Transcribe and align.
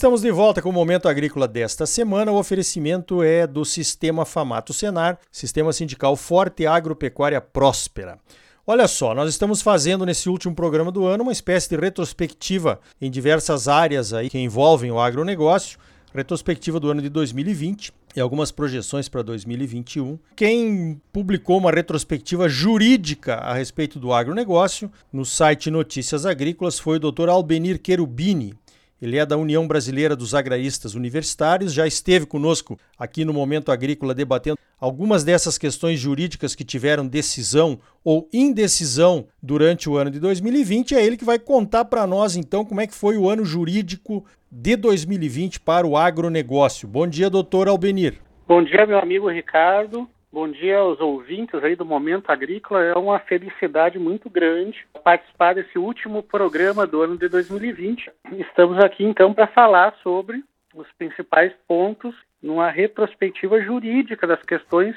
estamos 0.00 0.22
de 0.22 0.30
volta 0.30 0.62
com 0.62 0.70
o 0.70 0.72
Momento 0.72 1.10
Agrícola 1.10 1.46
desta 1.46 1.84
semana. 1.84 2.32
O 2.32 2.38
oferecimento 2.38 3.22
é 3.22 3.46
do 3.46 3.66
Sistema 3.66 4.24
Famato 4.24 4.72
Senar, 4.72 5.18
Sistema 5.30 5.74
Sindical 5.74 6.16
Forte 6.16 6.66
Agropecuária 6.66 7.38
Próspera. 7.38 8.18
Olha 8.66 8.88
só, 8.88 9.14
nós 9.14 9.28
estamos 9.28 9.60
fazendo 9.60 10.06
nesse 10.06 10.30
último 10.30 10.54
programa 10.54 10.90
do 10.90 11.04
ano 11.04 11.22
uma 11.22 11.32
espécie 11.32 11.68
de 11.68 11.76
retrospectiva 11.76 12.80
em 12.98 13.10
diversas 13.10 13.68
áreas 13.68 14.14
aí 14.14 14.30
que 14.30 14.38
envolvem 14.38 14.90
o 14.90 14.98
agronegócio, 14.98 15.78
retrospectiva 16.14 16.80
do 16.80 16.90
ano 16.90 17.02
de 17.02 17.10
2020 17.10 17.92
e 18.16 18.20
algumas 18.20 18.50
projeções 18.50 19.06
para 19.06 19.22
2021. 19.22 20.18
Quem 20.34 21.00
publicou 21.12 21.58
uma 21.58 21.70
retrospectiva 21.70 22.48
jurídica 22.48 23.34
a 23.34 23.52
respeito 23.52 23.98
do 23.98 24.12
agronegócio 24.14 24.90
no 25.12 25.24
site 25.24 25.70
Notícias 25.70 26.24
Agrícolas 26.24 26.78
foi 26.78 26.96
o 26.96 27.12
Dr. 27.12 27.28
Albenir 27.28 27.78
Cherubini. 27.84 28.54
Ele 29.00 29.16
é 29.16 29.24
da 29.24 29.36
União 29.36 29.66
Brasileira 29.66 30.14
dos 30.14 30.34
Agraristas 30.34 30.94
Universitários, 30.94 31.72
já 31.72 31.86
esteve 31.86 32.26
conosco 32.26 32.78
aqui 32.98 33.24
no 33.24 33.32
Momento 33.32 33.72
Agrícola 33.72 34.14
debatendo 34.14 34.58
algumas 34.78 35.24
dessas 35.24 35.56
questões 35.56 35.98
jurídicas 35.98 36.54
que 36.54 36.64
tiveram 36.64 37.06
decisão 37.06 37.80
ou 38.04 38.28
indecisão 38.30 39.26
durante 39.42 39.88
o 39.88 39.96
ano 39.96 40.10
de 40.10 40.20
2020. 40.20 40.94
É 40.94 41.04
ele 41.04 41.16
que 41.16 41.24
vai 41.24 41.38
contar 41.38 41.86
para 41.86 42.06
nós 42.06 42.36
então 42.36 42.62
como 42.62 42.82
é 42.82 42.86
que 42.86 42.94
foi 42.94 43.16
o 43.16 43.28
ano 43.28 43.42
jurídico 43.42 44.22
de 44.52 44.76
2020 44.76 45.60
para 45.60 45.86
o 45.86 45.96
agronegócio. 45.96 46.86
Bom 46.86 47.06
dia, 47.06 47.30
doutor 47.30 47.68
Albenir. 47.68 48.18
Bom 48.46 48.62
dia, 48.62 48.84
meu 48.84 48.98
amigo 48.98 49.30
Ricardo. 49.30 50.06
Bom 50.32 50.48
dia 50.48 50.78
aos 50.78 51.00
ouvintes 51.00 51.60
aí 51.64 51.74
do 51.74 51.84
Momento 51.84 52.30
Agrícola. 52.30 52.84
É 52.84 52.94
uma 52.94 53.18
felicidade 53.18 53.98
muito 53.98 54.30
grande 54.30 54.86
participar 55.02 55.56
desse 55.56 55.76
último 55.76 56.22
programa 56.22 56.86
do 56.86 57.02
ano 57.02 57.18
de 57.18 57.28
2020. 57.28 58.12
Estamos 58.38 58.78
aqui 58.78 59.02
então 59.02 59.34
para 59.34 59.48
falar 59.48 59.92
sobre 60.04 60.44
os 60.72 60.86
principais 60.92 61.52
pontos 61.66 62.14
numa 62.40 62.70
retrospectiva 62.70 63.60
jurídica 63.60 64.24
das 64.24 64.40
questões 64.42 64.94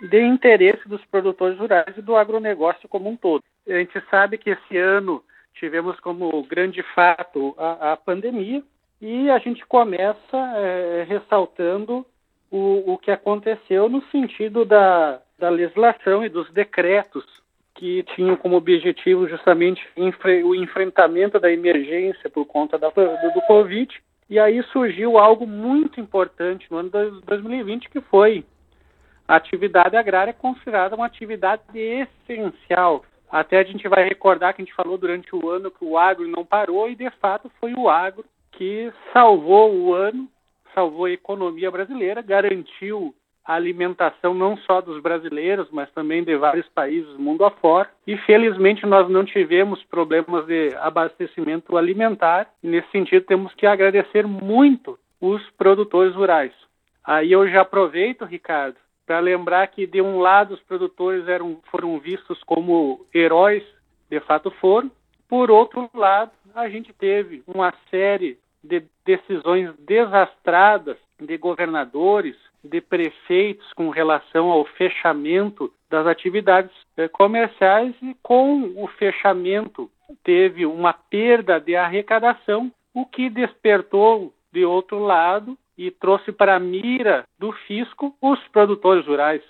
de 0.00 0.22
interesse 0.22 0.88
dos 0.88 1.04
produtores 1.04 1.58
rurais 1.58 1.94
e 1.98 2.00
do 2.00 2.16
agronegócio 2.16 2.88
como 2.88 3.10
um 3.10 3.16
todo. 3.18 3.44
A 3.68 3.74
gente 3.74 4.02
sabe 4.08 4.38
que 4.38 4.48
esse 4.48 4.78
ano 4.78 5.22
tivemos 5.52 6.00
como 6.00 6.42
grande 6.44 6.82
fato 6.94 7.54
a, 7.58 7.92
a 7.92 7.96
pandemia 7.98 8.62
e 8.98 9.28
a 9.28 9.38
gente 9.38 9.66
começa 9.66 10.38
é, 10.56 11.04
ressaltando 11.06 12.06
o, 12.54 12.92
o 12.92 12.98
que 12.98 13.10
aconteceu 13.10 13.88
no 13.88 14.00
sentido 14.10 14.64
da, 14.64 15.20
da 15.36 15.48
legislação 15.48 16.24
e 16.24 16.28
dos 16.28 16.48
decretos 16.52 17.24
que 17.74 18.04
tinham 18.14 18.36
como 18.36 18.54
objetivo 18.54 19.28
justamente 19.28 19.84
o 20.44 20.54
enfrentamento 20.54 21.40
da 21.40 21.50
emergência 21.50 22.30
por 22.30 22.46
conta 22.46 22.78
da, 22.78 22.90
do, 22.90 23.32
do 23.34 23.42
Covid. 23.48 24.00
E 24.30 24.38
aí 24.38 24.62
surgiu 24.64 25.18
algo 25.18 25.44
muito 25.44 26.00
importante 26.00 26.68
no 26.70 26.76
ano 26.76 26.90
de 26.90 27.26
2020, 27.26 27.90
que 27.90 28.00
foi 28.00 28.44
a 29.26 29.34
atividade 29.34 29.96
agrária 29.96 30.32
considerada 30.32 30.94
uma 30.94 31.06
atividade 31.06 31.62
essencial. 31.76 33.04
Até 33.28 33.58
a 33.58 33.64
gente 33.64 33.88
vai 33.88 34.04
recordar 34.04 34.54
que 34.54 34.62
a 34.62 34.64
gente 34.64 34.76
falou 34.76 34.96
durante 34.96 35.34
o 35.34 35.50
ano 35.50 35.72
que 35.72 35.84
o 35.84 35.98
agro 35.98 36.28
não 36.28 36.44
parou 36.44 36.88
e, 36.88 36.94
de 36.94 37.10
fato, 37.18 37.50
foi 37.58 37.74
o 37.74 37.88
agro 37.88 38.24
que 38.52 38.92
salvou 39.12 39.74
o 39.74 39.92
ano 39.92 40.28
salvou 40.74 41.06
a 41.06 41.10
economia 41.10 41.70
brasileira, 41.70 42.20
garantiu 42.20 43.14
a 43.44 43.54
alimentação 43.54 44.32
não 44.32 44.56
só 44.56 44.80
dos 44.80 45.02
brasileiros, 45.02 45.68
mas 45.70 45.90
também 45.92 46.24
de 46.24 46.34
vários 46.36 46.66
países 46.70 47.14
mundo 47.18 47.44
afora. 47.44 47.90
E 48.06 48.16
felizmente 48.16 48.86
nós 48.86 49.08
não 49.08 49.24
tivemos 49.24 49.82
problemas 49.84 50.46
de 50.46 50.74
abastecimento 50.76 51.76
alimentar. 51.76 52.48
Nesse 52.62 52.90
sentido, 52.90 53.26
temos 53.26 53.52
que 53.54 53.66
agradecer 53.66 54.26
muito 54.26 54.98
os 55.20 55.42
produtores 55.50 56.14
rurais. 56.14 56.52
Aí 57.04 57.32
eu 57.32 57.46
já 57.48 57.60
aproveito, 57.60 58.24
Ricardo, 58.24 58.76
para 59.06 59.20
lembrar 59.20 59.66
que 59.66 59.86
de 59.86 60.00
um 60.00 60.20
lado 60.20 60.54
os 60.54 60.60
produtores 60.60 61.28
eram, 61.28 61.60
foram 61.70 61.98
vistos 61.98 62.42
como 62.44 63.04
heróis, 63.14 63.62
de 64.08 64.20
fato 64.20 64.50
foram. 64.52 64.90
Por 65.28 65.50
outro 65.50 65.90
lado, 65.92 66.30
a 66.54 66.68
gente 66.68 66.94
teve 66.94 67.42
uma 67.46 67.74
série 67.90 68.38
de 68.64 68.82
decisões 69.04 69.74
desastradas 69.78 70.96
de 71.20 71.36
governadores, 71.36 72.36
de 72.62 72.80
prefeitos 72.80 73.70
com 73.74 73.90
relação 73.90 74.50
ao 74.50 74.64
fechamento 74.64 75.70
das 75.90 76.06
atividades 76.06 76.72
eh, 76.96 77.06
comerciais 77.08 77.94
e 78.02 78.16
com 78.22 78.72
o 78.76 78.88
fechamento 78.98 79.90
teve 80.24 80.66
uma 80.66 80.92
perda 80.92 81.60
de 81.60 81.76
arrecadação, 81.76 82.72
o 82.92 83.04
que 83.04 83.28
despertou 83.28 84.32
de 84.52 84.64
outro 84.64 84.98
lado 84.98 85.56
e 85.76 85.90
trouxe 85.90 86.32
para 86.32 86.56
a 86.56 86.60
mira 86.60 87.24
do 87.38 87.52
fisco 87.52 88.14
os 88.20 88.38
produtores 88.48 89.06
rurais. 89.06 89.42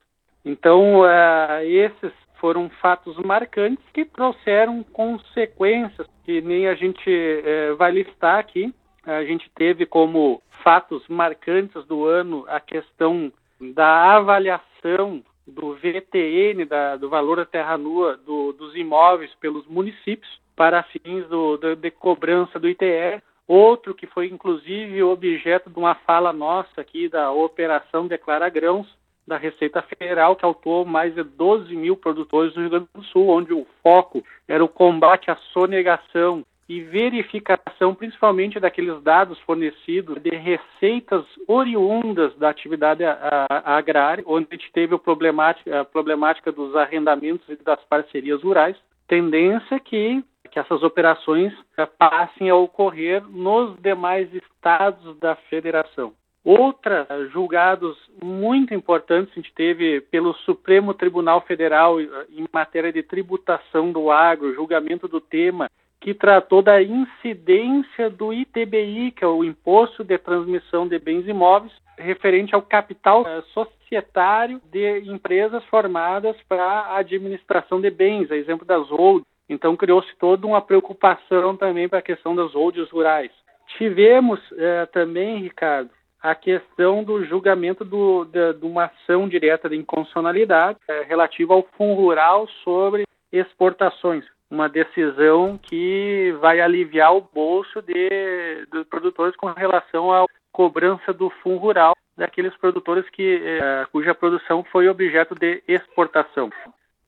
Então, 0.45 1.01
uh, 1.01 1.61
esses 1.63 2.13
foram 2.41 2.69
fatos 2.81 3.17
marcantes 3.19 3.85
que 3.93 4.05
trouxeram 4.05 4.83
consequências 4.83 6.07
que 6.25 6.41
nem 6.41 6.67
a 6.67 6.75
gente 6.75 7.11
uh, 7.11 7.77
vai 7.77 7.93
listar 7.93 8.39
aqui, 8.39 8.75
a 9.07 9.25
gente 9.25 9.51
teve 9.55 9.87
como 9.87 10.43
fatos 10.63 11.07
marcantes 11.09 11.85
do 11.87 12.07
ano 12.07 12.45
a 12.49 12.59
questão 12.61 13.33
da 13.61 14.17
avaliação 14.17 15.23
do 15.47 15.75
VTN, 15.75 16.65
da, 16.65 16.97
do 16.97 17.09
valor 17.09 17.37
da 17.37 17.45
terra 17.45 17.77
nua 17.77 18.17
do, 18.17 18.53
dos 18.53 18.75
imóveis 18.75 19.31
pelos 19.41 19.67
municípios 19.67 20.41
para 20.57 20.83
fins 20.83 21.27
do, 21.29 21.57
do, 21.57 21.77
de 21.77 21.91
cobrança 21.91 22.59
do 22.59 22.69
ITR. 22.69 23.23
Outro 23.47 23.95
que 23.95 24.07
foi 24.07 24.27
inclusive 24.29 25.03
objeto 25.03 25.69
de 25.69 25.79
uma 25.79 25.95
fala 25.95 26.33
nossa 26.33 26.81
aqui 26.81 27.09
da 27.09 27.31
Operação 27.31 28.07
Declara 28.07 28.49
Grãos, 28.49 28.87
da 29.27 29.37
Receita 29.37 29.83
Federal, 29.83 30.37
que 30.37 30.45
autuou 30.45 30.85
mais 30.85 31.15
de 31.15 31.23
12 31.23 31.75
mil 31.77 31.97
produtores 31.97 32.55
do 32.55 32.61
Rio 32.61 32.71
Grande 32.71 32.89
do 32.95 33.05
Sul, 33.05 33.29
onde 33.29 33.53
o 33.53 33.67
foco 33.83 34.25
era 34.49 34.65
o 34.65 34.69
combate 34.69 35.31
à 35.31 35.37
sonegação 35.53 36.45
e 36.69 36.81
verificação, 36.81 37.95
principalmente 37.95 38.59
daqueles 38.59 39.03
dados 39.03 39.39
fornecidos 39.41 40.21
de 40.23 40.31
receitas 40.31 41.25
oriundas 41.47 42.35
da 42.37 42.49
atividade 42.49 43.03
agrária, 43.49 44.25
onde 44.27 44.49
a 44.51 44.55
gente 44.55 44.73
teve 44.73 44.95
a 44.95 44.99
problemática, 44.99 45.81
a 45.81 45.85
problemática 45.85 46.51
dos 46.51 46.75
arrendamentos 46.75 47.47
e 47.49 47.57
das 47.57 47.83
parcerias 47.85 48.43
rurais, 48.43 48.77
tendência 49.07 49.79
que, 49.79 50.25
que 50.51 50.59
essas 50.59 50.83
operações 50.83 51.53
eh, 51.77 51.87
passem 51.87 52.49
a 52.49 52.57
ocorrer 52.57 53.23
nos 53.29 53.79
demais 53.81 54.33
estados 54.33 55.19
da 55.19 55.37
federação. 55.51 56.15
Outros 56.45 57.07
eh, 57.11 57.29
julgados 57.33 57.97
muito 58.23 58.73
importantes 58.73 59.33
a 59.33 59.41
gente 59.41 59.53
teve 59.55 60.01
pelo 60.01 60.33
Supremo 60.35 60.95
Tribunal 60.95 61.43
Federal 61.43 62.01
eh, 62.01 62.07
em 62.31 62.47
matéria 62.53 62.93
de 62.93 63.03
tributação 63.03 63.93
do 63.93 64.11
agro, 64.11 64.55
julgamento 64.55 65.07
do 65.07 65.21
tema 65.21 65.69
que 66.05 66.13
tratou 66.13 66.61
da 66.61 66.83
incidência 66.83 68.11
do 68.11 68.31
ITBI, 68.31 69.11
que 69.11 69.25
é 69.25 69.27
o 69.27 69.43
Imposto 69.43 70.05
de 70.05 70.19
Transmissão 70.19 70.87
de 70.87 70.99
Bens 70.99 71.27
Imóveis, 71.27 71.73
referente 71.97 72.55
ao 72.55 72.61
capital 72.61 73.27
eh, 73.27 73.43
societário 73.55 74.61
de 74.71 74.99
empresas 75.11 75.65
formadas 75.65 76.37
para 76.47 76.63
a 76.63 76.99
administração 76.99 77.81
de 77.81 77.91
bens, 77.91 78.31
a 78.31 78.37
exemplo 78.37 78.67
das 78.67 78.87
holdings. 78.91 79.27
Então, 79.49 79.75
criou-se 79.79 80.15
toda 80.19 80.47
uma 80.47 80.61
preocupação 80.61 81.57
também 81.57 81.89
para 81.89 82.01
a 82.01 82.03
questão 82.03 82.37
das 82.37 82.53
holdings 82.53 82.91
rurais. 82.91 83.31
Tivemos 83.79 84.39
eh, 84.59 84.85
também, 84.93 85.39
Ricardo, 85.39 85.89
a 86.23 86.35
questão 86.35 87.03
do 87.03 87.25
julgamento 87.25 87.83
do, 87.83 88.27
de, 88.27 88.53
de, 88.53 88.67
uma 88.67 88.85
ação 88.85 89.27
direta 89.27 89.71
de 89.71 89.77
inconstitucionalidade 89.77 90.79
eh, 90.87 91.07
relativa 91.09 91.55
ao 91.55 91.67
Fundo 91.79 92.03
Rural 92.03 92.47
sobre 92.63 93.05
exportações 93.33 94.34
uma 94.51 94.69
decisão 94.69 95.59
que 95.59 96.35
vai 96.41 96.61
aliviar 96.61 97.15
o 97.15 97.21
bolso 97.21 97.83
de, 97.83 98.67
dos 98.71 98.87
produtores 98.87 99.35
com 99.37 99.49
relação 99.49 100.13
à 100.13 100.27
cobrança 100.53 101.13
do 101.13 101.31
fundo 101.31 101.59
rural 101.59 101.95
daqueles 102.17 102.57
produtores 102.57 103.09
que, 103.11 103.43
eh, 103.43 103.87
cuja 103.91 104.15
produção 104.15 104.63
foi 104.71 104.89
objeto 104.89 105.35
de 105.35 105.63
exportação. 105.67 106.51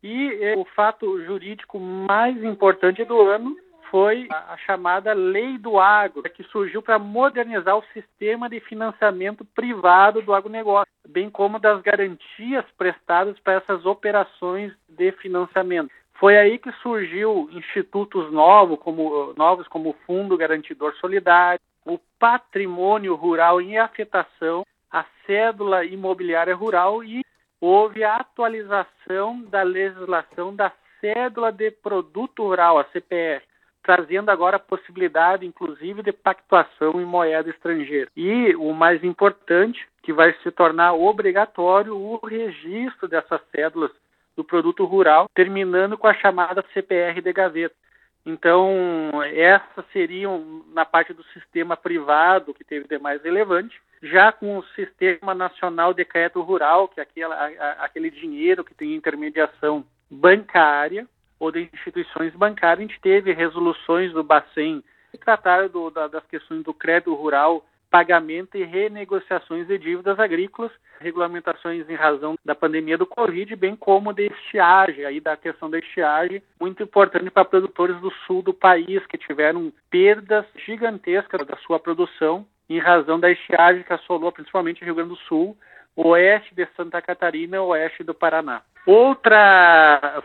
E 0.03 0.33
eh, 0.41 0.57
o 0.57 0.65
fato 0.65 1.23
jurídico 1.25 1.79
mais 1.79 2.43
importante 2.43 3.05
do 3.05 3.21
ano 3.21 3.57
foi 3.91 4.27
a, 4.31 4.55
a 4.55 4.57
chamada 4.59 5.13
Lei 5.13 5.59
do 5.59 5.79
Agro, 5.79 6.23
que 6.25 6.43
surgiu 6.45 6.83
para 6.83 6.99
modernizar 6.99 7.77
o 7.77 7.85
sistema 7.93 8.49
de 8.49 8.59
financiamento 8.61 9.45
privado 9.45 10.21
do 10.23 10.35
agronegócio, 10.35 10.93
bem 11.09 11.31
como 11.31 11.59
das 11.59 11.81
garantias 11.83 12.65
prestadas 12.77 13.39
para 13.39 13.55
essas 13.55 13.87
operações 13.87 14.73
de 14.89 15.13
financiamento. 15.13 15.91
Foi 16.19 16.37
aí 16.37 16.59
que 16.59 16.73
surgiu 16.83 17.49
institutos 17.53 18.33
novos, 18.33 18.79
como, 18.79 19.35
novos 19.37 19.69
como 19.69 19.91
o 19.91 19.97
Fundo 20.07 20.37
Garantidor 20.37 20.95
Solidário, 20.97 21.61
o 21.85 21.99
Patrimônio 22.19 23.15
Rural 23.15 23.61
em 23.61 23.79
Afetação, 23.79 24.65
a 24.91 25.05
Cédula 25.27 25.85
Imobiliária 25.85 26.55
Rural 26.55 27.05
e 27.05 27.23
houve 27.61 28.03
a 28.03 28.17
atualização 28.17 29.43
da 29.43 29.63
legislação 29.63 30.55
da 30.55 30.73
Cédula 31.01 31.53
de 31.53 31.71
Produto 31.71 32.45
Rural, 32.45 32.79
a 32.79 32.85
CPR, 32.85 33.43
trazendo 33.83 34.31
agora 34.31 34.57
a 34.57 34.61
possibilidade, 34.61 35.45
inclusive, 35.45 36.03
de 36.03 36.13
pactuação 36.13 37.01
em 37.01 37.05
moeda 37.05 37.51
estrangeira. 37.51 38.11
E 38.17 38.57
o 38.57 38.73
mais 38.73 39.05
importante, 39.05 39.87
que 40.03 40.15
vai 40.15 40.33
se 40.43 40.51
tornar 40.51 40.95
obrigatório 40.95 41.95
o 41.95 42.17
registro 42.25 43.07
dessas 43.07 43.41
cédulas 43.55 43.91
do 44.37 44.45
produto 44.45 44.85
rural, 44.85 45.29
terminando 45.35 45.97
com 45.97 46.07
a 46.07 46.15
chamada 46.15 46.65
CPR 46.75 47.21
de 47.21 47.33
gaveta. 47.33 47.75
Então, 48.25 49.23
essas 49.23 49.85
seriam 49.93 50.65
na 50.75 50.85
parte 50.85 51.13
do 51.13 51.23
sistema 51.27 51.77
privado, 51.77 52.53
que 52.53 52.65
teve 52.65 52.89
de 52.89 52.99
mais 52.99 53.23
relevante, 53.23 53.81
já 54.03 54.33
com 54.33 54.59
o 54.59 54.65
Sistema 54.75 55.33
Nacional 55.35 55.95
de 55.95 56.05
Crédito 56.05 56.43
Rural, 56.43 56.89
que 56.89 57.01
é 57.01 57.25
a, 57.25 57.85
aquele 57.85 58.11
dinheiro 58.11 58.65
que 58.65 58.75
tem 58.75 58.95
intermediação 58.95 59.85
bancária 60.11 61.07
ou 61.39 61.53
de 61.53 61.71
instituições 61.73 62.35
bancárias, 62.35 62.81
a 62.81 62.89
gente 62.89 63.01
teve 63.01 63.33
resoluções 63.33 64.13
do 64.13 64.25
Bacen 64.25 64.83
que 65.13 65.19
trataram 65.19 65.69
do, 65.69 65.91
da, 65.91 66.09
das 66.09 66.25
questões 66.27 66.63
do 66.63 66.75
crédito 66.75 67.15
rural 67.15 67.65
pagamento 67.97 68.59
e 68.59 68.63
renegociações 68.63 69.67
de 69.67 69.79
dívidas 69.79 70.21
agrícolas, 70.21 70.71
regulamentações 71.01 71.89
em 71.89 71.95
razão 71.95 72.35
da 72.45 72.55
pandemia 72.55 72.99
do 72.99 73.07
Covid, 73.07 73.57
bem 73.57 73.75
como 73.75 74.13
de 74.13 74.27
estiagem, 74.27 75.07
aí 75.07 75.19
da 75.19 75.35
questão 75.35 75.71
da 75.71 75.79
estiagem, 75.79 76.43
muito 76.61 76.83
importante 76.83 77.31
para 77.31 77.47
produtores 77.47 77.99
do 78.03 78.13
sul 78.27 78.43
do 78.43 78.53
país 78.53 79.07
que 79.07 79.17
tiveram 79.17 79.73
perdas 79.91 80.45
gigantescas 80.67 81.47
da 81.47 81.57
sua 81.57 81.81
produção 81.81 82.47
em 82.69 82.79
razão 82.79 83.19
da 83.19 83.31
estiagem 83.31 83.83
que 83.83 83.95
assolou 83.95 84.31
principalmente 84.31 84.83
o 84.83 84.85
Rio 84.85 84.97
Grande 84.97 85.11
do 85.11 85.17
Sul, 85.21 85.57
oeste 85.97 86.55
de 86.55 86.69
Santa 86.77 87.01
Catarina, 87.01 87.63
oeste 87.63 88.05
do 88.05 88.13
Paraná. 88.13 88.61
Outro 88.85 89.33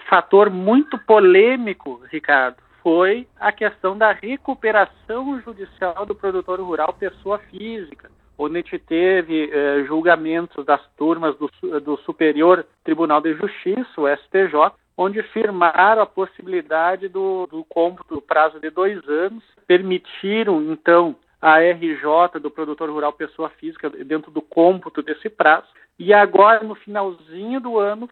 fator 0.09 0.49
muito 0.49 0.97
polêmico, 0.97 2.01
Ricardo, 2.11 2.57
foi 2.81 3.27
a 3.39 3.51
questão 3.51 3.97
da 3.97 4.11
recuperação 4.11 5.39
judicial 5.41 6.05
do 6.05 6.15
produtor 6.15 6.59
rural 6.59 6.93
pessoa 6.93 7.37
física, 7.37 8.09
onde 8.37 8.57
a 8.57 8.61
gente 8.61 8.79
teve 8.79 9.49
eh, 9.51 9.83
julgamentos 9.85 10.65
das 10.65 10.81
turmas 10.97 11.35
do, 11.37 11.49
do 11.79 11.97
Superior 11.97 12.65
Tribunal 12.83 13.21
de 13.21 13.33
Justiça, 13.35 14.01
o 14.01 14.07
STJ, 14.07 14.71
onde 14.97 15.21
firmaram 15.23 16.01
a 16.01 16.05
possibilidade 16.05 17.07
do, 17.07 17.47
do 17.47 17.63
cômputo 17.65 18.15
do 18.15 18.21
prazo 18.21 18.59
de 18.59 18.69
dois 18.69 19.07
anos, 19.07 19.43
permitiram, 19.67 20.61
então, 20.71 21.15
a 21.41 21.59
RJ 21.59 22.39
do 22.39 22.51
produtor 22.51 22.89
rural 22.89 23.13
pessoa 23.13 23.49
física 23.49 23.89
dentro 23.89 24.29
do 24.31 24.41
cômputo 24.41 25.01
desse 25.01 25.29
prazo. 25.29 25.67
E 25.97 26.13
agora, 26.13 26.63
no 26.63 26.75
finalzinho 26.75 27.59
do 27.59 27.79
ano, 27.79 28.07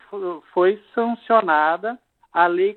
foi 0.54 0.82
sancionada 0.96 1.98
a 2.32 2.48
Lei 2.48 2.74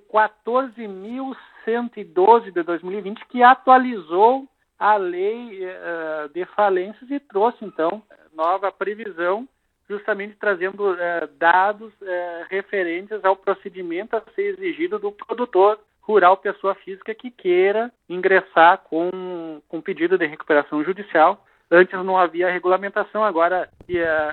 14.112 1.67 2.53
de 2.53 2.63
2020, 2.63 3.27
que 3.27 3.43
atualizou 3.43 4.47
a 4.79 4.97
lei 4.97 5.65
uh, 5.65 6.29
de 6.35 6.45
falências 6.57 7.09
e 7.11 7.21
trouxe, 7.21 7.65
então, 7.65 8.03
nova 8.35 8.73
previsão, 8.73 9.49
justamente 9.89 10.37
trazendo 10.41 10.93
uh, 10.93 10.97
dados 11.39 11.93
uh, 12.01 12.47
referentes 12.51 13.25
ao 13.25 13.37
procedimento 13.37 14.17
a 14.17 14.23
ser 14.35 14.55
exigido 14.55 14.99
do 14.99 15.13
produtor 15.13 15.79
rural, 16.01 16.37
pessoa 16.37 16.75
física, 16.75 17.15
que 17.15 17.31
queira 17.31 17.93
ingressar 18.09 18.79
com, 18.79 19.63
com 19.69 19.81
pedido 19.81 20.19
de 20.19 20.27
recuperação 20.27 20.83
judicial. 20.83 21.45
Antes 21.71 21.95
não 22.05 22.19
havia 22.19 22.51
regulamentação, 22.51 23.25
agora 23.25 23.71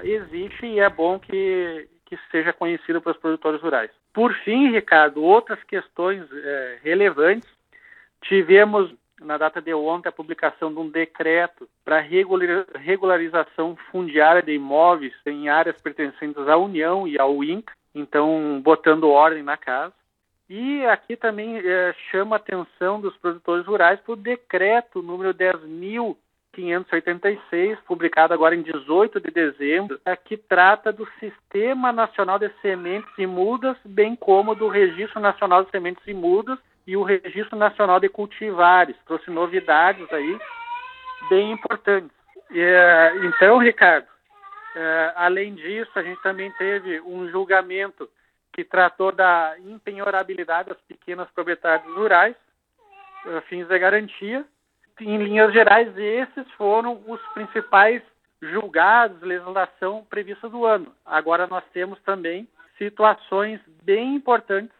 existe 0.03 0.65
e 0.65 0.79
é 0.79 0.89
bom 0.89 1.19
que, 1.19 1.87
que 2.05 2.17
seja 2.31 2.51
conhecido 2.51 2.99
para 2.99 3.11
os 3.11 3.17
produtores 3.17 3.61
rurais. 3.61 3.91
Por 4.19 4.33
fim, 4.43 4.69
Ricardo, 4.69 5.23
outras 5.23 5.63
questões 5.63 6.27
é, 6.29 6.79
relevantes. 6.83 7.49
Tivemos, 8.21 8.93
na 9.21 9.37
data 9.37 9.61
de 9.61 9.73
ontem, 9.73 10.09
a 10.09 10.11
publicação 10.11 10.73
de 10.73 10.77
um 10.77 10.89
decreto 10.89 11.69
para 11.85 12.01
regularização 12.01 13.77
fundiária 13.89 14.43
de 14.43 14.51
imóveis 14.51 15.13
em 15.25 15.47
áreas 15.47 15.81
pertencentes 15.81 16.49
à 16.49 16.57
União 16.57 17.07
e 17.07 17.17
ao 17.17 17.41
INCA, 17.41 17.71
então 17.95 18.59
botando 18.61 19.07
ordem 19.07 19.41
na 19.41 19.55
casa. 19.55 19.93
E 20.49 20.85
aqui 20.87 21.15
também 21.15 21.57
é, 21.57 21.95
chama 22.11 22.35
a 22.35 22.39
atenção 22.39 22.99
dos 22.99 23.15
produtores 23.15 23.65
rurais 23.65 24.01
para 24.01 24.11
o 24.11 24.17
decreto 24.17 25.01
número 25.01 25.33
10.000 25.33 26.17
586, 26.59 27.79
publicado 27.87 28.33
agora 28.33 28.53
em 28.53 28.61
18 28.61 29.21
de 29.21 29.31
dezembro, 29.31 29.99
é 30.03 30.13
que 30.15 30.35
trata 30.35 30.91
do 30.91 31.07
Sistema 31.17 31.93
Nacional 31.93 32.37
de 32.37 32.51
Sementes 32.61 33.09
e 33.17 33.25
Mudas, 33.25 33.77
bem 33.85 34.13
como 34.13 34.53
do 34.53 34.67
Registro 34.67 35.21
Nacional 35.21 35.63
de 35.63 35.71
Sementes 35.71 36.05
e 36.05 36.13
Mudas 36.13 36.59
e 36.85 36.97
o 36.97 37.03
Registro 37.03 37.57
Nacional 37.57 37.99
de 37.99 38.09
Cultivares. 38.09 38.95
Trouxe 39.05 39.31
novidades 39.31 40.11
aí 40.11 40.37
bem 41.29 41.51
importantes. 41.53 42.11
É, 42.51 43.13
então, 43.23 43.57
Ricardo, 43.57 44.07
é, 44.75 45.13
além 45.15 45.55
disso, 45.55 45.91
a 45.95 46.03
gente 46.03 46.21
também 46.21 46.51
teve 46.57 46.99
um 47.01 47.29
julgamento 47.29 48.09
que 48.51 48.65
tratou 48.65 49.13
da 49.13 49.55
empenhorabilidade 49.59 50.69
das 50.69 50.81
pequenas 50.81 51.29
propriedades 51.31 51.87
rurais, 51.93 52.35
fins 53.47 53.67
de 53.67 53.79
garantia, 53.79 54.45
em 55.01 55.17
linhas 55.17 55.53
gerais, 55.53 55.95
esses 55.97 56.51
foram 56.57 56.99
os 57.07 57.21
principais 57.33 58.01
julgados, 58.41 59.21
legislação 59.21 60.05
prevista 60.09 60.47
do 60.49 60.65
ano. 60.65 60.87
Agora 61.05 61.47
nós 61.47 61.63
temos 61.73 61.99
também 62.05 62.47
situações 62.77 63.59
bem 63.83 64.15
importantes 64.15 64.75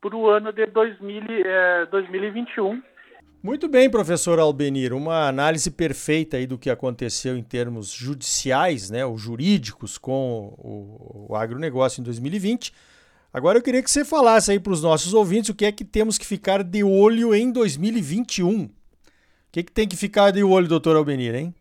para 0.00 0.14
o 0.14 0.28
ano 0.28 0.52
de 0.52 0.66
2000, 0.66 1.22
eh, 1.28 1.86
2021. 1.90 2.80
Muito 3.42 3.68
bem, 3.68 3.90
professor 3.90 4.38
Albenir, 4.38 4.92
uma 4.92 5.28
análise 5.28 5.70
perfeita 5.70 6.36
aí 6.36 6.46
do 6.46 6.58
que 6.58 6.70
aconteceu 6.70 7.36
em 7.36 7.42
termos 7.42 7.90
judiciais, 7.90 8.90
né, 8.90 9.04
ou 9.04 9.16
jurídicos 9.16 9.98
com 9.98 10.54
o, 10.58 11.26
o 11.30 11.36
agronegócio 11.36 12.00
em 12.00 12.04
2020. 12.04 12.72
Agora 13.32 13.58
eu 13.58 13.62
queria 13.62 13.82
que 13.82 13.90
você 13.90 14.04
falasse 14.04 14.50
aí 14.50 14.58
para 14.58 14.72
os 14.72 14.82
nossos 14.82 15.12
ouvintes 15.12 15.50
o 15.50 15.54
que 15.54 15.64
é 15.64 15.72
que 15.72 15.84
temos 15.84 16.18
que 16.18 16.26
ficar 16.26 16.62
de 16.62 16.82
olho 16.82 17.34
em 17.34 17.52
2021 17.52 18.70
que, 19.52 19.62
que 19.62 19.72
tem 19.72 19.88
que 19.88 19.96
ficar 19.96 20.30
de 20.30 20.42
olho, 20.42 20.68
doutor 20.68 20.96
Albenir, 20.96 21.34
hein? 21.34 21.54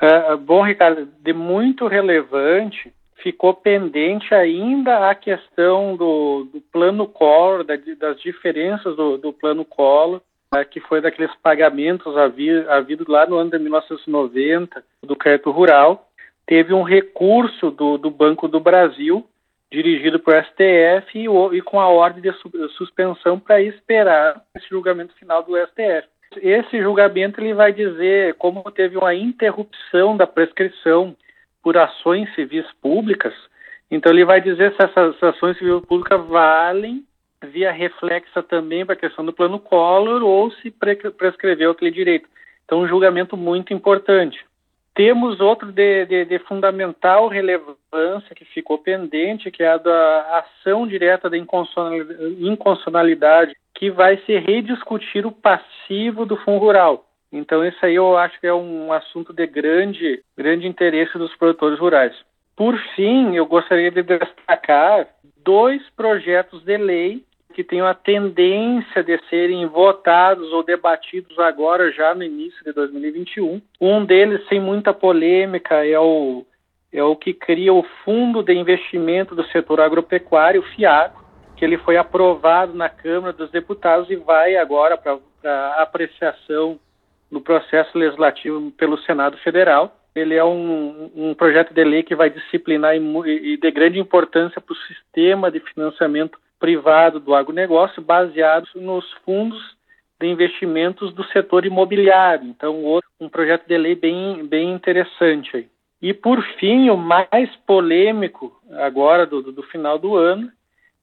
É, 0.00 0.36
bom, 0.36 0.62
Ricardo, 0.62 1.08
de 1.20 1.32
muito 1.32 1.86
relevante, 1.86 2.92
ficou 3.22 3.54
pendente 3.54 4.34
ainda 4.34 5.08
a 5.08 5.14
questão 5.14 5.96
do, 5.96 6.48
do 6.52 6.60
plano 6.60 7.06
Collor, 7.06 7.64
da, 7.64 7.74
das 7.98 8.20
diferenças 8.20 8.96
do, 8.96 9.16
do 9.16 9.32
plano 9.32 9.64
Collor, 9.64 10.20
é, 10.54 10.64
que 10.64 10.80
foi 10.80 11.00
daqueles 11.00 11.34
pagamentos 11.36 12.14
havidos 12.16 13.06
lá 13.06 13.26
no 13.26 13.36
ano 13.36 13.50
de 13.50 13.58
1990 13.58 14.84
do 15.02 15.16
crédito 15.16 15.50
rural. 15.50 16.08
Teve 16.46 16.74
um 16.74 16.82
recurso 16.82 17.70
do, 17.70 17.96
do 17.96 18.10
Banco 18.10 18.48
do 18.48 18.60
Brasil, 18.60 19.24
dirigido 19.70 20.18
por 20.18 20.34
STF, 20.34 21.16
e, 21.16 21.56
e 21.56 21.62
com 21.62 21.80
a 21.80 21.88
ordem 21.88 22.20
de 22.20 22.32
suspensão 22.76 23.38
para 23.38 23.62
esperar 23.62 24.42
esse 24.56 24.68
julgamento 24.68 25.14
final 25.14 25.42
do 25.42 25.56
STF. 25.56 26.08
Esse 26.36 26.80
julgamento 26.80 27.40
ele 27.40 27.54
vai 27.54 27.72
dizer 27.72 28.34
como 28.34 28.62
teve 28.70 28.96
uma 28.96 29.14
interrupção 29.14 30.16
da 30.16 30.26
prescrição 30.26 31.16
por 31.62 31.76
ações 31.76 32.32
civis 32.34 32.66
públicas, 32.80 33.34
então 33.90 34.12
ele 34.12 34.24
vai 34.24 34.40
dizer 34.40 34.74
se 34.74 34.82
essas 34.82 35.22
ações 35.22 35.58
civis 35.58 35.84
públicas 35.84 36.24
valem 36.26 37.04
via 37.44 37.72
reflexa 37.72 38.42
também 38.42 38.86
para 38.86 38.94
a 38.94 38.98
questão 38.98 39.24
do 39.24 39.32
plano 39.32 39.58
Collor 39.58 40.22
ou 40.22 40.50
se 40.52 40.70
prescreveu 40.70 41.72
aquele 41.72 41.90
direito. 41.90 42.28
Então, 42.64 42.80
um 42.80 42.88
julgamento 42.88 43.36
muito 43.36 43.74
importante. 43.74 44.38
Temos 44.94 45.40
outro 45.40 45.72
de, 45.72 46.06
de, 46.06 46.24
de, 46.26 46.38
fundamental 46.40 47.28
relevância 47.28 48.36
que 48.36 48.44
ficou 48.44 48.76
pendente, 48.78 49.50
que 49.50 49.62
é 49.62 49.68
a 49.68 49.78
da 49.78 50.38
ação 50.38 50.86
direta 50.86 51.30
da 51.30 51.36
inconstitucionalidade, 51.36 53.56
que 53.82 53.90
vai 53.90 54.16
se 54.18 54.38
rediscutir 54.38 55.26
o 55.26 55.32
passivo 55.32 56.24
do 56.24 56.36
Fundo 56.36 56.60
Rural. 56.60 57.04
Então, 57.32 57.66
isso 57.66 57.84
aí 57.84 57.96
eu 57.96 58.16
acho 58.16 58.38
que 58.38 58.46
é 58.46 58.54
um 58.54 58.92
assunto 58.92 59.32
de 59.32 59.44
grande, 59.44 60.22
grande 60.38 60.68
interesse 60.68 61.18
dos 61.18 61.34
produtores 61.34 61.80
rurais. 61.80 62.14
Por 62.54 62.78
fim, 62.94 63.34
eu 63.34 63.44
gostaria 63.44 63.90
de 63.90 64.04
destacar 64.04 65.08
dois 65.44 65.82
projetos 65.96 66.62
de 66.62 66.76
lei 66.76 67.24
que 67.54 67.64
têm 67.64 67.80
a 67.80 67.92
tendência 67.92 69.02
de 69.02 69.18
serem 69.28 69.66
votados 69.66 70.52
ou 70.52 70.62
debatidos 70.62 71.36
agora, 71.40 71.90
já 71.90 72.14
no 72.14 72.22
início 72.22 72.62
de 72.64 72.72
2021. 72.72 73.60
Um 73.80 74.04
deles, 74.04 74.46
sem 74.46 74.60
muita 74.60 74.94
polêmica, 74.94 75.84
é 75.84 75.98
o, 75.98 76.46
é 76.92 77.02
o 77.02 77.16
que 77.16 77.34
cria 77.34 77.74
o 77.74 77.84
Fundo 78.04 78.44
de 78.44 78.54
Investimento 78.54 79.34
do 79.34 79.42
Setor 79.48 79.80
Agropecuário, 79.80 80.60
o 80.60 80.66
FIAGO, 80.76 81.21
que 81.62 81.66
ele 81.66 81.78
foi 81.78 81.96
aprovado 81.96 82.74
na 82.74 82.88
Câmara 82.88 83.32
dos 83.32 83.48
Deputados 83.52 84.10
e 84.10 84.16
vai 84.16 84.56
agora 84.56 84.98
para 84.98 85.76
apreciação 85.80 86.76
no 87.30 87.40
processo 87.40 87.96
legislativo 87.96 88.72
pelo 88.72 88.98
Senado 89.02 89.36
Federal. 89.38 89.96
Ele 90.12 90.34
é 90.34 90.44
um, 90.44 91.08
um 91.14 91.34
projeto 91.34 91.72
de 91.72 91.84
lei 91.84 92.02
que 92.02 92.16
vai 92.16 92.30
disciplinar 92.30 92.96
e, 92.96 93.52
e 93.52 93.56
de 93.56 93.70
grande 93.70 94.00
importância 94.00 94.60
para 94.60 94.72
o 94.72 94.76
sistema 94.88 95.52
de 95.52 95.60
financiamento 95.60 96.36
privado 96.58 97.20
do 97.20 97.32
agronegócio, 97.32 98.02
baseado 98.02 98.66
nos 98.74 99.08
fundos 99.24 99.62
de 100.20 100.26
investimentos 100.26 101.14
do 101.14 101.22
setor 101.26 101.64
imobiliário. 101.64 102.44
Então, 102.44 102.82
um 103.20 103.28
projeto 103.28 103.68
de 103.68 103.78
lei 103.78 103.94
bem, 103.94 104.44
bem 104.48 104.72
interessante 104.72 105.58
aí. 105.58 105.68
E, 106.02 106.12
por 106.12 106.42
fim, 106.58 106.90
o 106.90 106.96
mais 106.96 107.54
polêmico 107.64 108.52
agora 108.72 109.24
do, 109.24 109.52
do 109.52 109.62
final 109.62 109.96
do 109.96 110.16
ano 110.16 110.50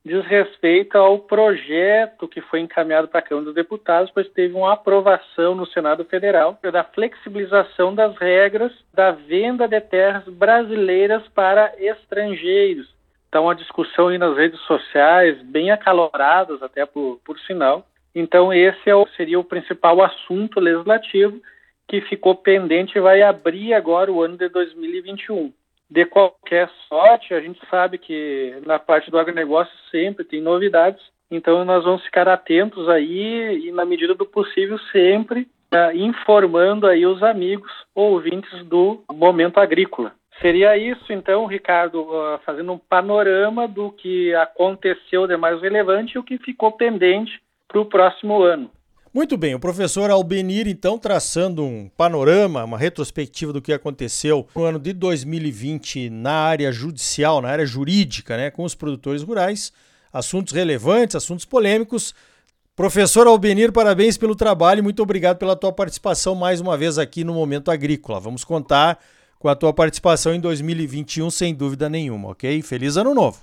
diz 0.05 0.25
respeito 0.25 0.97
ao 0.97 1.19
projeto 1.19 2.27
que 2.27 2.41
foi 2.41 2.61
encaminhado 2.61 3.07
para 3.07 3.19
a 3.19 3.23
Câmara 3.23 3.45
dos 3.45 3.55
Deputados, 3.55 4.11
pois 4.11 4.27
teve 4.29 4.53
uma 4.53 4.73
aprovação 4.73 5.55
no 5.55 5.65
Senado 5.67 6.05
Federal 6.05 6.57
da 6.61 6.83
flexibilização 6.83 7.93
das 7.93 8.15
regras 8.17 8.71
da 8.93 9.11
venda 9.11 9.67
de 9.67 9.79
terras 9.81 10.23
brasileiras 10.25 11.27
para 11.29 11.73
estrangeiros. 11.77 12.87
Então, 13.27 13.49
a 13.49 13.53
discussão 13.53 14.07
aí 14.07 14.17
nas 14.17 14.35
redes 14.35 14.59
sociais, 14.61 15.39
bem 15.43 15.69
acaloradas 15.69 16.63
até 16.63 16.85
por, 16.85 17.19
por 17.23 17.37
sinal. 17.41 17.85
Então, 18.15 18.51
esse 18.51 18.89
é 18.89 19.05
seria 19.15 19.39
o 19.39 19.43
principal 19.43 20.01
assunto 20.01 20.59
legislativo 20.59 21.39
que 21.87 22.01
ficou 22.01 22.35
pendente 22.35 22.97
e 22.97 23.01
vai 23.01 23.21
abrir 23.21 23.73
agora 23.73 24.11
o 24.11 24.21
ano 24.21 24.37
de 24.37 24.49
2021 24.49 25.53
de 25.89 26.05
qualquer 26.05 26.69
sorte, 26.87 27.33
a 27.33 27.41
gente 27.41 27.59
sabe 27.69 27.97
que 27.97 28.55
na 28.65 28.77
parte 28.77 29.09
do 29.09 29.17
agronegócio 29.17 29.73
sempre 29.89 30.23
tem 30.23 30.41
novidades, 30.41 31.03
então 31.31 31.65
nós 31.65 31.83
vamos 31.83 32.03
ficar 32.03 32.27
atentos 32.27 32.87
aí 32.89 33.67
e, 33.67 33.71
na 33.71 33.85
medida 33.85 34.13
do 34.13 34.25
possível, 34.25 34.77
sempre 34.91 35.47
uh, 35.73 35.95
informando 35.95 36.87
aí 36.87 37.05
os 37.05 37.23
amigos 37.23 37.71
ouvintes 37.95 38.63
do 38.65 39.03
Momento 39.11 39.59
Agrícola. 39.59 40.13
Seria 40.41 40.77
isso, 40.77 41.11
então, 41.11 41.45
Ricardo, 41.45 42.01
uh, 42.01 42.39
fazendo 42.45 42.71
um 42.71 42.77
panorama 42.77 43.67
do 43.67 43.91
que 43.91 44.33
aconteceu 44.35 45.27
de 45.27 45.35
mais 45.37 45.61
relevante 45.61 46.15
e 46.15 46.19
o 46.19 46.23
que 46.23 46.37
ficou 46.37 46.71
pendente 46.71 47.41
para 47.67 47.81
o 47.81 47.85
próximo 47.85 48.41
ano. 48.41 48.71
Muito 49.11 49.35
bem, 49.37 49.55
o 49.55 49.59
professor 49.59 50.11
Albenir, 50.11 50.67
então, 50.67 50.95
traçando 50.99 51.63
um 51.63 51.89
panorama, 51.89 52.63
uma 52.63 52.77
retrospectiva 52.77 53.51
do 53.51 53.59
que 53.59 53.73
aconteceu 53.73 54.45
no 54.55 54.63
ano 54.63 54.77
de 54.77 54.93
2020 54.93 56.11
na 56.11 56.31
área 56.31 56.71
judicial, 56.71 57.41
na 57.41 57.49
área 57.49 57.65
jurídica, 57.65 58.37
né, 58.37 58.51
com 58.51 58.63
os 58.63 58.75
produtores 58.75 59.23
rurais, 59.23 59.73
assuntos 60.13 60.53
relevantes, 60.53 61.15
assuntos 61.15 61.43
polêmicos. 61.43 62.13
Professor 62.75 63.25
Albenir, 63.25 63.73
parabéns 63.73 64.15
pelo 64.15 64.35
trabalho 64.35 64.77
e 64.77 64.83
muito 64.83 65.01
obrigado 65.01 65.39
pela 65.39 65.55
tua 65.55 65.73
participação 65.73 66.35
mais 66.35 66.61
uma 66.61 66.77
vez 66.77 66.99
aqui 66.99 67.23
no 67.23 67.33
Momento 67.33 67.71
Agrícola. 67.71 68.19
Vamos 68.19 68.43
contar 68.43 68.99
com 69.39 69.47
a 69.49 69.55
tua 69.55 69.73
participação 69.73 70.35
em 70.35 70.39
2021, 70.39 71.31
sem 71.31 71.55
dúvida 71.55 71.89
nenhuma, 71.89 72.29
ok? 72.29 72.61
Feliz 72.61 72.95
Ano 72.95 73.15
Novo! 73.15 73.39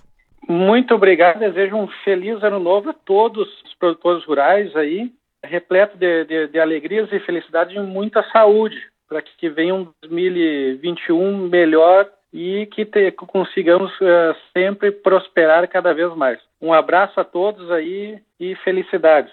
Muito 0.48 0.94
obrigado, 0.94 1.40
desejo 1.40 1.74
um 1.74 1.88
feliz 2.04 2.40
ano 2.44 2.60
novo 2.60 2.90
a 2.90 2.94
todos 2.94 3.48
os 3.64 3.74
produtores 3.74 4.24
rurais 4.24 4.74
aí 4.76 5.10
repleto 5.46 5.96
de, 5.96 6.24
de, 6.24 6.48
de 6.48 6.58
alegrias 6.58 7.10
e 7.12 7.20
felicidade 7.20 7.74
e 7.74 7.80
muita 7.80 8.22
saúde, 8.30 8.76
para 9.08 9.22
que 9.22 9.48
venha 9.48 9.74
um 9.74 9.88
2021 10.02 11.48
melhor 11.48 12.10
e 12.32 12.66
que 12.66 12.84
te, 12.84 13.10
consigamos 13.12 13.90
uh, 14.00 14.36
sempre 14.52 14.90
prosperar 14.90 15.66
cada 15.68 15.94
vez 15.94 16.14
mais. 16.14 16.38
Um 16.60 16.72
abraço 16.72 17.18
a 17.18 17.24
todos 17.24 17.70
aí 17.70 18.18
e 18.38 18.54
felicidades. 18.56 19.32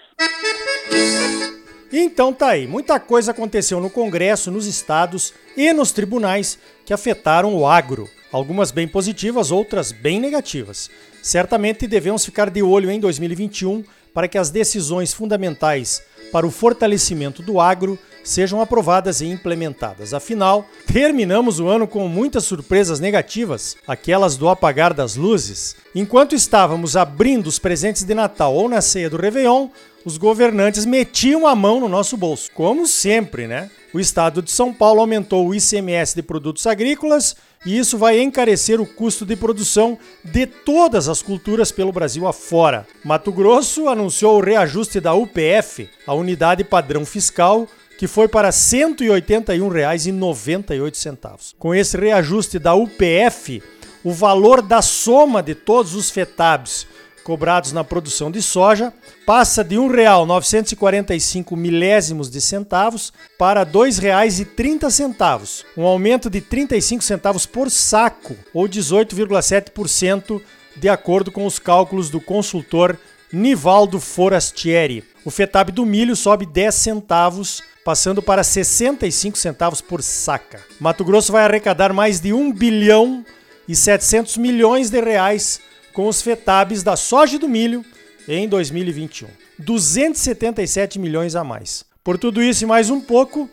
Então 1.92 2.32
tá 2.32 2.48
aí, 2.48 2.66
muita 2.66 2.98
coisa 2.98 3.30
aconteceu 3.30 3.80
no 3.80 3.90
Congresso, 3.90 4.50
nos 4.50 4.66
estados 4.66 5.34
e 5.56 5.72
nos 5.72 5.92
tribunais 5.92 6.58
que 6.84 6.92
afetaram 6.92 7.54
o 7.54 7.66
agro. 7.66 8.06
Algumas 8.32 8.72
bem 8.72 8.88
positivas, 8.88 9.52
outras 9.52 9.92
bem 9.92 10.18
negativas. 10.18 10.90
Certamente 11.22 11.86
devemos 11.86 12.24
ficar 12.24 12.50
de 12.50 12.62
olho 12.62 12.90
em 12.90 12.98
2021 12.98 13.84
para 14.14 14.28
que 14.28 14.38
as 14.38 14.48
decisões 14.48 15.12
fundamentais 15.12 16.02
para 16.32 16.46
o 16.46 16.50
fortalecimento 16.50 17.42
do 17.42 17.60
agro 17.60 17.98
sejam 18.24 18.60
aprovadas 18.60 19.20
e 19.20 19.26
implementadas. 19.26 20.14
Afinal, 20.14 20.66
terminamos 20.86 21.60
o 21.60 21.68
ano 21.68 21.86
com 21.86 22.08
muitas 22.08 22.44
surpresas 22.44 22.98
negativas, 22.98 23.76
aquelas 23.86 24.36
do 24.36 24.48
apagar 24.48 24.94
das 24.94 25.14
luzes. 25.14 25.76
Enquanto 25.94 26.34
estávamos 26.34 26.96
abrindo 26.96 27.46
os 27.46 27.58
presentes 27.58 28.02
de 28.02 28.14
Natal 28.14 28.54
ou 28.54 28.68
na 28.68 28.80
ceia 28.80 29.10
do 29.10 29.18
Réveillon, 29.18 29.68
os 30.04 30.18
governantes 30.18 30.84
metiam 30.84 31.46
a 31.46 31.54
mão 31.54 31.78
no 31.80 31.88
nosso 31.88 32.16
bolso, 32.16 32.50
como 32.52 32.84
sempre, 32.86 33.46
né? 33.46 33.70
O 33.92 34.00
estado 34.00 34.42
de 34.42 34.50
São 34.50 34.72
Paulo 34.72 35.00
aumentou 35.00 35.46
o 35.46 35.54
ICMS 35.54 36.16
de 36.16 36.22
produtos 36.22 36.66
agrícolas 36.66 37.36
e 37.64 37.78
isso 37.78 37.96
vai 37.96 38.20
encarecer 38.20 38.80
o 38.80 38.86
custo 38.86 39.24
de 39.24 39.36
produção 39.36 39.96
de 40.24 40.46
todas 40.46 41.08
as 41.08 41.22
culturas 41.22 41.70
pelo 41.72 41.92
Brasil 41.92 42.26
afora. 42.26 42.86
Mato 43.04 43.30
Grosso 43.32 43.88
anunciou 43.88 44.36
o 44.36 44.42
reajuste 44.42 45.00
da 45.00 45.14
UPF, 45.14 45.88
a 46.06 46.12
unidade 46.12 46.62
padrão 46.64 47.06
fiscal, 47.06 47.66
que 47.96 48.06
foi 48.06 48.28
para 48.28 48.48
R$ 48.48 48.54
181,98. 48.54 51.54
Com 51.58 51.74
esse 51.74 51.96
reajuste 51.96 52.58
da 52.58 52.74
UPF, 52.74 53.62
o 54.02 54.12
valor 54.12 54.60
da 54.60 54.82
soma 54.82 55.42
de 55.42 55.54
todos 55.54 55.94
os 55.94 56.10
FETABs 56.10 56.86
cobrados 57.24 57.72
na 57.72 57.82
produção 57.82 58.30
de 58.30 58.40
soja 58.42 58.92
passa 59.26 59.64
de 59.64 59.76
R$ 59.76 59.88
1,945 59.88 61.56
milésimos 61.56 62.30
de 62.30 62.40
centavos 62.40 63.12
para 63.38 63.64
R$ 63.64 63.70
2,30, 63.72 65.64
um 65.76 65.84
aumento 65.84 66.28
de 66.28 66.40
35 66.40 67.02
centavos 67.02 67.46
por 67.46 67.70
saco, 67.70 68.36
ou 68.52 68.68
18,7%, 68.68 70.40
de 70.76 70.88
acordo 70.88 71.32
com 71.32 71.46
os 71.46 71.58
cálculos 71.58 72.10
do 72.10 72.20
consultor 72.20 72.98
Nivaldo 73.32 73.98
Forastieri. 73.98 75.02
O 75.24 75.30
FETAB 75.30 75.72
do 75.72 75.86
milho 75.86 76.14
sobe 76.14 76.44
10 76.44 76.74
centavos, 76.74 77.62
passando 77.84 78.22
para 78.22 78.44
65 78.44 79.38
centavos 79.38 79.80
por 79.80 80.02
saca. 80.02 80.60
Mato 80.78 81.04
Grosso 81.04 81.32
vai 81.32 81.44
arrecadar 81.44 81.92
mais 81.92 82.20
de 82.20 82.32
1 82.32 82.52
bilhão 82.52 83.24
e 83.66 83.74
700 83.74 84.36
milhões 84.36 84.90
de 84.90 85.00
reais 85.00 85.60
com 85.94 86.08
os 86.08 86.20
FETABs 86.20 86.82
da 86.82 86.96
soja 86.96 87.36
e 87.36 87.38
do 87.38 87.48
milho 87.48 87.84
em 88.28 88.46
2021. 88.48 89.28
277 89.58 90.98
milhões 90.98 91.36
a 91.36 91.44
mais. 91.44 91.84
Por 92.02 92.18
tudo 92.18 92.42
isso 92.42 92.64
e 92.64 92.66
mais 92.66 92.90
um 92.90 93.00
pouco, 93.00 93.48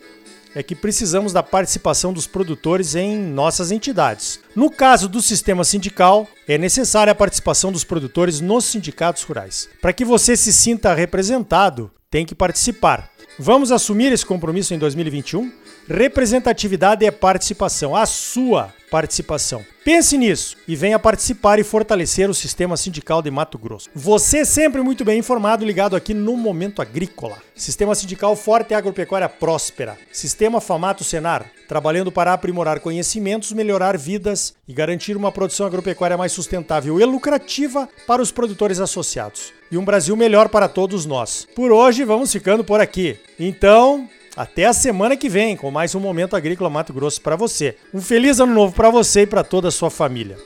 é 0.54 0.62
que 0.62 0.74
precisamos 0.74 1.32
da 1.32 1.42
participação 1.42 2.12
dos 2.12 2.26
produtores 2.26 2.94
em 2.94 3.16
nossas 3.16 3.70
entidades. 3.70 4.40
No 4.54 4.70
caso 4.70 5.08
do 5.08 5.22
sistema 5.22 5.64
sindical, 5.64 6.28
é 6.46 6.58
necessária 6.58 7.12
a 7.12 7.14
participação 7.14 7.72
dos 7.72 7.84
produtores 7.84 8.40
nos 8.40 8.66
sindicatos 8.66 9.22
rurais. 9.22 9.68
Para 9.80 9.92
que 9.92 10.04
você 10.04 10.36
se 10.36 10.52
sinta 10.52 10.92
representado, 10.92 11.90
tem 12.10 12.26
que 12.26 12.34
participar. 12.34 13.08
Vamos 13.38 13.72
assumir 13.72 14.12
esse 14.12 14.26
compromisso 14.26 14.74
em 14.74 14.78
2021? 14.78 15.50
Representatividade 15.92 17.04
é 17.04 17.10
participação, 17.10 17.94
a 17.94 18.06
sua 18.06 18.72
participação. 18.90 19.62
Pense 19.84 20.16
nisso 20.16 20.56
e 20.66 20.74
venha 20.74 20.98
participar 20.98 21.58
e 21.58 21.64
fortalecer 21.64 22.30
o 22.30 22.34
sistema 22.34 22.78
sindical 22.78 23.20
de 23.20 23.30
Mato 23.30 23.58
Grosso. 23.58 23.90
Você 23.94 24.42
sempre 24.46 24.80
muito 24.80 25.04
bem 25.04 25.18
informado, 25.18 25.66
ligado 25.66 25.94
aqui 25.94 26.14
no 26.14 26.34
Momento 26.34 26.80
Agrícola. 26.80 27.36
Sistema 27.54 27.94
sindical 27.94 28.34
forte 28.34 28.70
e 28.70 28.74
agropecuária 28.74 29.28
próspera. 29.28 29.98
Sistema 30.10 30.62
Famato 30.62 31.04
Senar, 31.04 31.44
trabalhando 31.68 32.10
para 32.10 32.32
aprimorar 32.32 32.80
conhecimentos, 32.80 33.52
melhorar 33.52 33.98
vidas 33.98 34.54
e 34.66 34.72
garantir 34.72 35.14
uma 35.14 35.30
produção 35.30 35.66
agropecuária 35.66 36.16
mais 36.16 36.32
sustentável 36.32 36.98
e 36.98 37.04
lucrativa 37.04 37.86
para 38.06 38.22
os 38.22 38.32
produtores 38.32 38.80
associados. 38.80 39.52
E 39.70 39.76
um 39.76 39.84
Brasil 39.84 40.16
melhor 40.16 40.48
para 40.48 40.68
todos 40.68 41.04
nós. 41.04 41.46
Por 41.54 41.70
hoje, 41.70 42.02
vamos 42.02 42.32
ficando 42.32 42.64
por 42.64 42.80
aqui. 42.80 43.18
Então, 43.38 44.08
até 44.36 44.64
a 44.66 44.72
semana 44.72 45.16
que 45.16 45.28
vem 45.28 45.56
com 45.56 45.70
mais 45.70 45.94
um 45.94 46.00
Momento 46.00 46.36
Agrícola 46.36 46.70
Mato 46.70 46.92
Grosso 46.92 47.20
para 47.20 47.36
você. 47.36 47.76
Um 47.92 48.00
feliz 48.00 48.40
ano 48.40 48.54
novo 48.54 48.74
para 48.74 48.90
você 48.90 49.22
e 49.22 49.26
para 49.26 49.44
toda 49.44 49.68
a 49.68 49.72
sua 49.72 49.90
família. 49.90 50.36